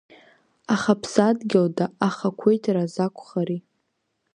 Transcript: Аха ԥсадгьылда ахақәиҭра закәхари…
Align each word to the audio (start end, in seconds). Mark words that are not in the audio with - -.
Аха 0.73 0.93
ԥсадгьылда 1.01 1.85
ахақәиҭра 2.07 2.83
закәхари… 2.93 3.59